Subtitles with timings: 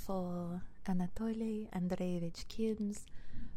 [0.06, 3.06] for Anatoly Andreevich Kim's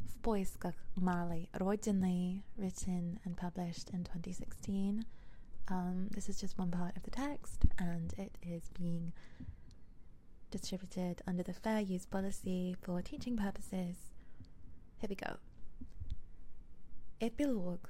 [0.07, 5.05] В поисках малой родины, written and published in 2016.
[5.69, 9.13] Um, this is just one part of the text, and it is being
[10.51, 13.95] distributed under the fair use policy for teaching purposes.
[14.99, 15.37] Here we go.
[17.21, 17.89] Эпилог.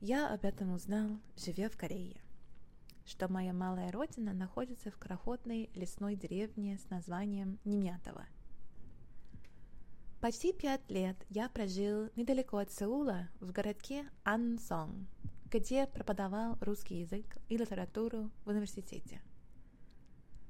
[0.00, 2.20] Я об этом узнал, живя в Корее,
[3.07, 8.25] Что моя малая родина находится в крохотной лесной деревне с названием Немятово.
[10.19, 15.07] Почти пять лет я прожил недалеко от Сеула, в городке Ансон,
[15.49, 19.21] где преподавал русский язык и литературу в университете.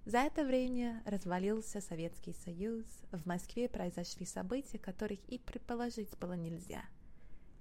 [0.05, 6.85] За это время развалился Советский Союз, в Москве произошли события, которых и предположить было нельзя.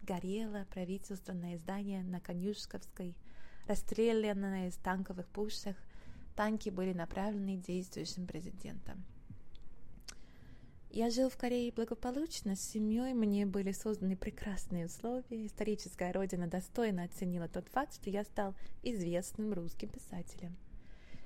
[0.03, 3.17] Горело правительственное здание на Конюшковской,
[3.67, 5.77] расстрелянное из танковых пушек,
[6.34, 9.05] танки были направлены действующим президентом.
[10.91, 15.45] Я жил в Корее благополучно, с семьей мне были созданы прекрасные условия.
[15.45, 20.56] Историческая родина достойно оценила тот факт, что я стал известным русским писателем,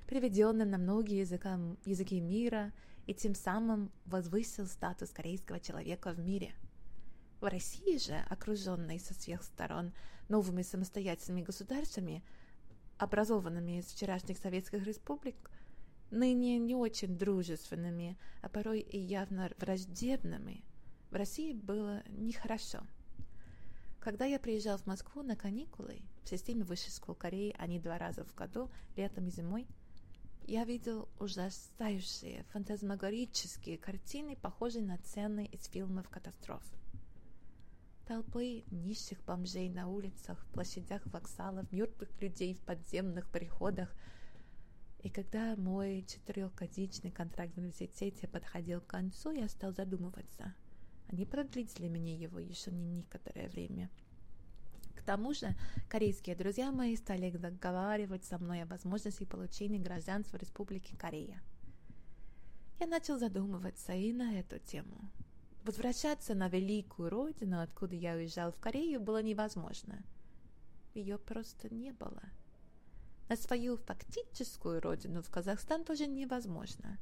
[0.09, 2.73] переведенным на многие языка, языки мира,
[3.07, 6.53] и тем самым возвысил статус корейского человека в мире.
[7.41, 9.93] В России же, окруженной со всех сторон
[10.29, 12.23] новыми самостоятельными государствами,
[12.99, 15.51] образованными из вчерашних советских республик,
[16.11, 20.63] ныне не очень дружественными, а порой и явно враждебными,
[21.11, 22.81] в России было нехорошо.
[24.01, 28.25] Когда я приезжал в Москву на каникулы, в системе высшей школ Кореи они два раза
[28.25, 29.67] в году, летом и зимой,
[30.47, 36.63] я видел ужасающие фантазмагорические картины, похожие на сцены из фильмов катастроф.
[38.11, 43.95] Толпы нищих бомжей на улицах, площадях вокзалов, мертвых людей в подземных переходах–
[45.03, 50.55] и когда мой четырехгодичный контракт в университете подходил к концу, я стал задумываться,
[51.11, 53.89] не продлить ли мне его еще не некоторое время.
[54.95, 55.57] К тому же
[55.89, 61.41] корейские друзья мои стали договаривать со мной о возможности получения гражданства Республики Корея.
[62.79, 65.11] Я начал задумываться и на эту тему.
[65.65, 70.03] Возвращаться на великую родину, откуда я уезжал в Корею, было невозможно.
[70.95, 72.23] Ее просто не было–
[73.31, 76.99] на свою фактическую родину, в Казахстан, тоже невозможно.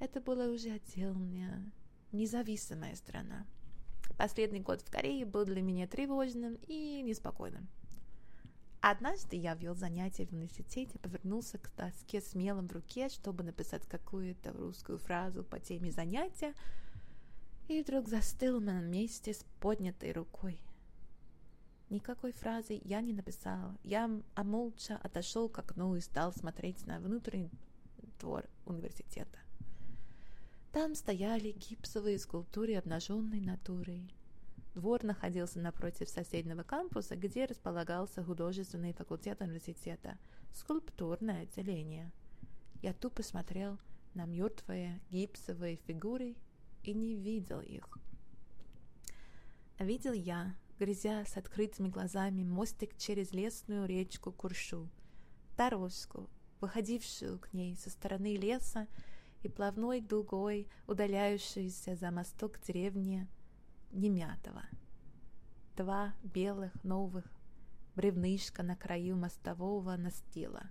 [0.00, 1.70] Это была уже отдельная,
[2.10, 3.46] независимая страна.
[4.16, 7.68] Последний год в Корее был для меня тревожным и неспокойным.
[8.80, 13.86] Однажды я вел занятия в университете, повернулся к доске с мелом в руке, чтобы написать
[13.86, 16.54] какую-то русскую фразу по теме занятия,
[17.68, 20.60] и вдруг застыл на месте с поднятой рукой.
[21.90, 23.72] Никакой фразы я не написал.
[23.82, 27.50] Я а молча отошел к окну и стал смотреть на внутренний
[28.18, 29.38] двор университета.
[30.72, 34.10] Там стояли гипсовые скульптуры обнаженной натурой.
[34.74, 40.16] Двор находился напротив соседнего кампуса, где располагался художественный факультет университета,
[40.54, 42.10] скульптурное отделение.
[42.80, 43.78] Я тупо смотрел
[44.14, 46.36] на мертвые гипсовые фигуры
[46.82, 47.88] и не видел их.
[49.78, 54.88] Видел я грязя с открытыми глазами мостик через лесную речку Куршу,
[55.56, 56.28] дорожку,
[56.60, 58.88] выходившую к ней со стороны леса
[59.42, 63.28] и плавной дугой удаляющуюся за мосток деревни
[63.90, 64.62] Немятова.
[65.76, 67.24] Два белых новых
[67.94, 70.62] бревнышка на краю мостового настила.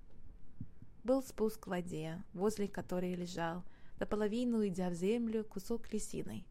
[1.03, 3.63] Был спуск к воде, возле которой лежал,
[4.01, 6.43] наполовину идя в землю, кусок лисиной.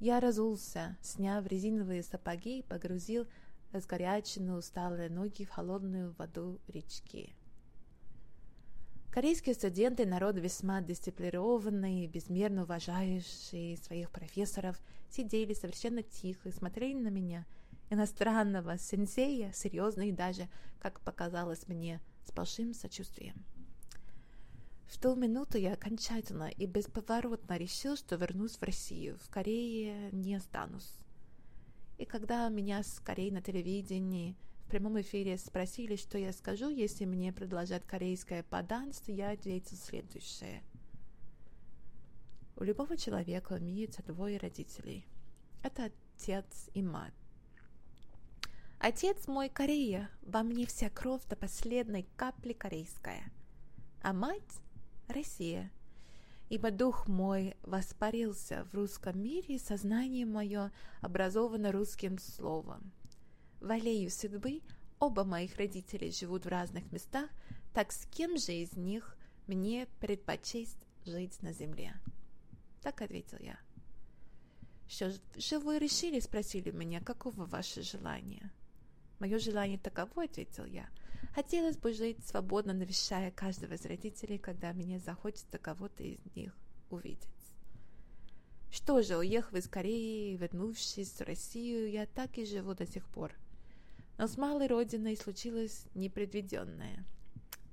[0.00, 3.26] Я разулся, сняв резиновые сапоги погрузил
[3.72, 7.34] разгоряченные усталые ноги в холодную воду речки.
[9.12, 16.98] Корейские студенты– народ весьма дисциплинированный и безмерно уважающий своих профессоров, сидели совершенно тихо и смотрели
[16.98, 17.46] на меня,
[17.90, 20.48] иностранного сенсея, серьезно даже,
[20.80, 23.44] как показалось мне, с большим сочувствием.
[24.86, 29.18] В ту минуту я окончательно и бесповоротно решил, что вернусь в Россию.
[29.18, 30.92] В Корее не останусь.
[31.98, 37.04] И когда меня с Кореи на телевидении в прямом эфире спросили, что я скажу, если
[37.04, 40.62] мне предложат корейское поданство, я ответил следующее.
[42.56, 45.06] У любого человека имеются двое родителей.
[45.62, 47.12] Это отец и мать.
[48.78, 53.32] Отец мой Корея, во мне вся кровь до последней капли корейская.
[54.02, 54.60] А мать
[55.08, 55.70] Россия.
[56.48, 60.70] Ибо дух мой воспарился в русском мире, и сознание мое
[61.00, 62.92] образовано русским словом.
[63.60, 64.62] Волею судьбы
[64.98, 67.28] оба моих родителей живут в разных местах,
[67.72, 69.16] так с кем же из них
[69.46, 71.94] мне предпочесть жить на земле.
[72.82, 73.58] Так ответил я.
[74.88, 78.50] Что же вы решили, спросили меня, каково ваше желание?
[79.18, 80.88] Мое желание таково, ответил я.
[81.34, 86.52] Хотелось бы жить свободно, навещая каждого из родителей, когда мне захочется кого-то из них
[86.90, 87.28] увидеть.
[88.70, 93.32] Что же, уехав из Кореи, вернувшись в Россию, я так и живу до сих пор.
[94.18, 97.04] Но с малой родиной случилось непредвиденное.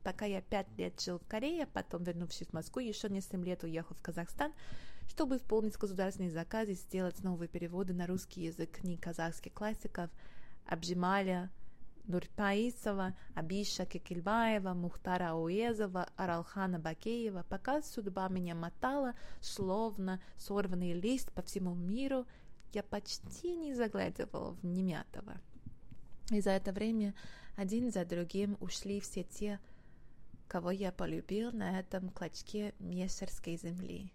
[0.03, 3.63] Пока я пять лет жил в Корее, потом, вернувшись в Москву, еще не семь лет
[3.63, 4.53] уехал в Казахстан,
[5.07, 10.09] чтобы исполнить государственные заказы и сделать новые переводы на русский язык книг казахских классиков
[10.65, 11.49] Абджималя,
[12.07, 21.41] Нурпаисова, Абиша Кекельбаева, Мухтара Ауезова, Аралхана Бакеева, пока судьба меня мотала, словно сорванный лист по
[21.41, 22.25] всему миру,
[22.73, 25.37] я почти не заглядывала в Немятова.
[26.31, 27.13] И за это время
[27.55, 29.59] один за другим ушли все те,
[30.47, 34.11] кого я полюбил на этом клочке мессерской земли.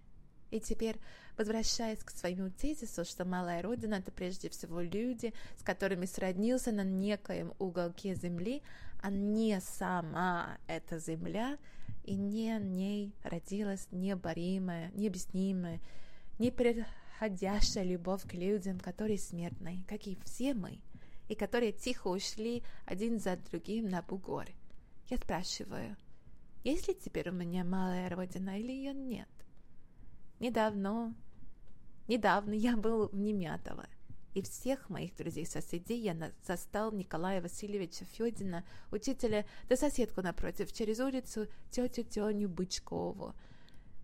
[0.50, 0.97] И теперь,
[1.37, 6.85] возвращаясь к своему тезису, что малая родина— это прежде всего люди, с которыми сроднился на
[6.85, 8.62] некоем уголке земли,
[9.00, 11.59] а не сама эта земля,
[12.05, 15.81] и не ней родилась необоримая, необъяснимая,
[16.39, 20.81] непреходящая любовь к людям, которые смертны, как и все мы,
[21.29, 24.47] и которые тихо ушли один за другим на бугор.
[25.11, 25.97] Я спрашиваю,
[26.65, 29.29] есть ли теперь у меня малая родина или ее нет?
[30.40, 31.14] Недавно,
[32.06, 33.87] недавно я был в Немятово,
[34.35, 41.49] и всех моих друзей-соседей я застал Николая Васильевича Федина, учителя, да соседку напротив, через улицу
[41.73, 43.35] тетю Теню Бычкову.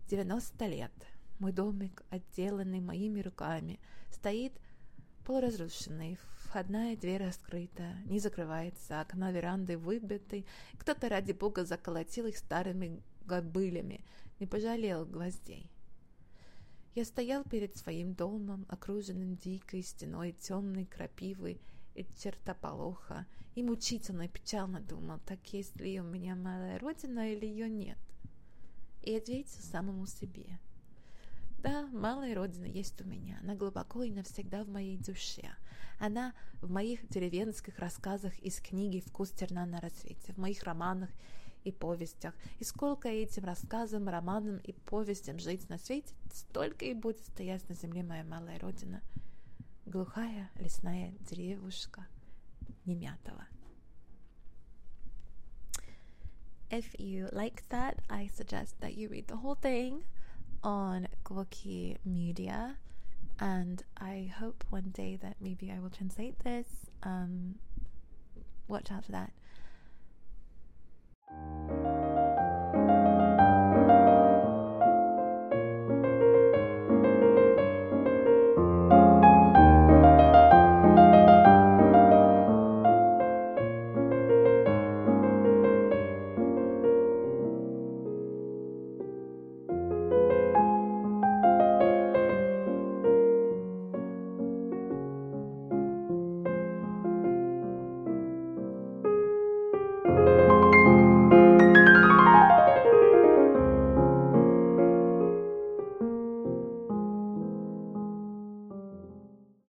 [0.09, 0.91] 90 лет.
[1.39, 3.79] Мой домик, отделанный моими руками,
[4.11, 4.51] стоит
[5.25, 10.45] полуразрушенный, входная дверь раскрыта, не закрывается, окна веранды выбиты,
[10.77, 14.05] кто-то ради бога заколотил их старыми гобылями,
[14.39, 15.71] не пожалел гвоздей.
[16.95, 21.59] Я стоял перед своим домом, окруженным дикой стеной темной крапивы
[21.93, 27.45] и чертополоха, и мучительно и печально думал, так есть ли у меня малая родина или
[27.45, 27.97] ее нет.
[29.03, 30.57] И ответил самому себе.
[31.59, 35.53] Да, малая родина есть у меня, она глубоко и навсегда в моей душе.
[35.99, 41.09] Она в моих деревенских рассказах из книги «Вкус терна на рассвете», в моих романах
[41.65, 42.33] и повестях.
[42.59, 47.75] И сколько этим рассказам, романам и повестям жить на свете, столько и будет стоять на
[47.75, 49.01] земле моя малая родина.
[49.85, 52.07] Глухая лесная деревушка
[52.85, 53.47] Немятова.
[56.71, 60.03] If you like that, I suggest that you read the whole thing
[60.63, 62.77] on Gwoki Media.
[63.39, 66.67] And I hope one day that maybe I will translate this.
[67.03, 67.55] Um,
[68.67, 69.31] watch out for that.
[71.35, 71.64] thank you